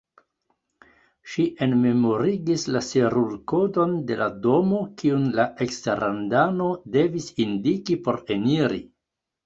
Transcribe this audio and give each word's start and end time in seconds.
Ŝi 1.33 1.45
enmemorigis 1.65 2.65
la 2.77 2.81
serurkodon 2.87 3.95
de 4.09 4.19
la 4.23 4.31
domo, 4.49 4.83
kiun 5.03 5.31
la 5.39 5.49
eksterlandano 5.69 6.75
devis 6.99 7.33
indiki 7.47 8.05
por 8.09 8.23
eniri. 8.39 8.87